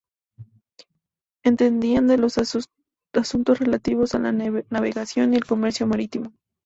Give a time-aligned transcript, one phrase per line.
[1.45, 6.33] Entendían de los asuntos relativos a la navegación y al comercio marítimo.